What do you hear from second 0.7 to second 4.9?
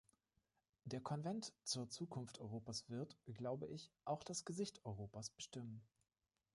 Der Konvent zur Zukunft Europas wird, glaube ich, auch das Gesicht